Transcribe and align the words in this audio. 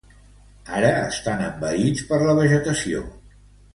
Ara, 0.77 0.93
estan 1.09 1.43
envaïts 1.49 2.03
per 2.11 2.19
la 2.25 2.35
vegetació. 2.43 3.05